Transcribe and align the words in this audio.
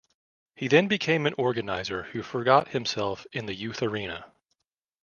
He 0.55 0.67
then 0.67 0.87
became 0.87 1.27
an 1.27 1.35
organizer 1.37 2.01
who 2.11 2.23
forgot 2.23 2.69
himself 2.69 3.27
in 3.33 3.45
the 3.45 3.53
youth 3.53 3.83
arena. 3.83 4.33